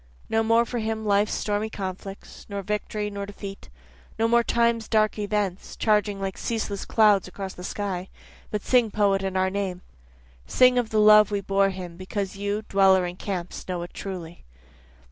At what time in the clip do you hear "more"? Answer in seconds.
0.41-0.65, 4.27-4.43